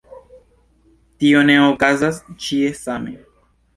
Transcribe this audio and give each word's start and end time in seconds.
Tio 1.23 1.43
ne 1.49 1.57
okazas 1.65 2.21
ĉie 2.47 2.73
same. 2.85 3.15